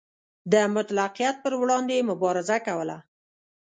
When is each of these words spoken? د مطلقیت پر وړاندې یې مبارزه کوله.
د 0.51 0.53
مطلقیت 0.75 1.35
پر 1.43 1.53
وړاندې 1.61 1.93
یې 1.97 2.07
مبارزه 2.11 2.57
کوله. 2.67 2.97